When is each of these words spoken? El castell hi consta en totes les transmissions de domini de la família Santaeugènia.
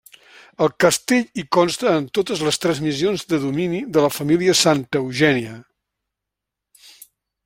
El 0.67 0.69
castell 0.83 1.41
hi 1.41 1.43
consta 1.57 1.91
en 1.97 2.07
totes 2.19 2.39
les 2.47 2.57
transmissions 2.63 3.27
de 3.33 3.39
domini 3.45 3.81
de 3.97 4.05
la 4.07 4.11
família 4.19 4.57
Santaeugènia. 4.63 5.55